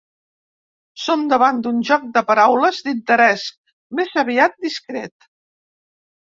[1.01, 3.45] Som davant d'un joc de paraules d'interès
[4.01, 5.33] més aviat discret.